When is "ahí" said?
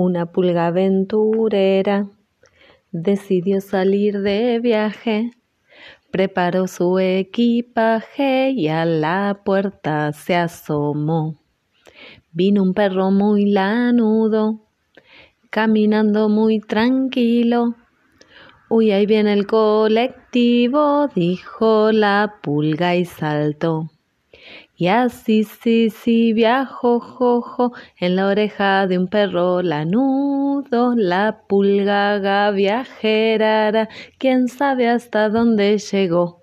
18.92-19.04